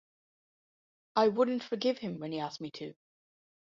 I 1.15 1.27
wouldn’t 1.27 1.61
forgive 1.63 1.99
him 1.99 2.17
when 2.17 2.31
he 2.31 2.39
asked 2.39 2.59
me 2.59 2.71
to. 2.71 2.95